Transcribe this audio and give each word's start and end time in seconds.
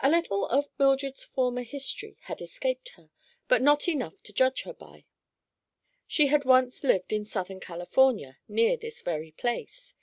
A 0.00 0.10
little 0.10 0.46
of 0.48 0.68
Mildred's 0.76 1.22
former 1.22 1.62
history 1.62 2.16
had 2.22 2.42
escaped 2.42 2.88
her, 2.96 3.10
but 3.46 3.62
not 3.62 3.86
enough 3.86 4.20
to 4.24 4.32
judge 4.32 4.62
her 4.62 4.74
by. 4.74 5.04
She 6.08 6.26
had 6.26 6.44
once 6.44 6.82
lived 6.82 7.12
in 7.12 7.24
Southern 7.24 7.60
California, 7.60 8.38
near 8.48 8.76
this 8.76 9.02
very 9.02 9.30
place. 9.30 9.94